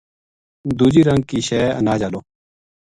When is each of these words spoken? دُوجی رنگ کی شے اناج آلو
دُوجی 0.77 1.01
رنگ 1.07 1.21
کی 1.29 1.39
شے 1.47 1.59
اناج 1.77 2.01
آلو 2.07 2.19